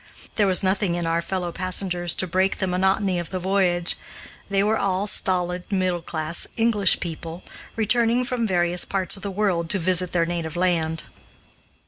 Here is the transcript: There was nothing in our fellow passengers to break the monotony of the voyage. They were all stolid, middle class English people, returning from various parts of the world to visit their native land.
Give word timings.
There 0.35 0.47
was 0.47 0.63
nothing 0.63 0.95
in 0.95 1.05
our 1.05 1.21
fellow 1.21 1.51
passengers 1.51 2.15
to 2.15 2.25
break 2.25 2.57
the 2.57 2.65
monotony 2.65 3.19
of 3.19 3.29
the 3.29 3.37
voyage. 3.37 3.97
They 4.49 4.63
were 4.63 4.79
all 4.79 5.05
stolid, 5.05 5.71
middle 5.71 6.01
class 6.01 6.47
English 6.57 6.99
people, 6.99 7.43
returning 7.75 8.25
from 8.25 8.47
various 8.47 8.83
parts 8.83 9.15
of 9.15 9.21
the 9.21 9.29
world 9.29 9.69
to 9.69 9.77
visit 9.77 10.11
their 10.11 10.25
native 10.25 10.55
land. 10.55 11.03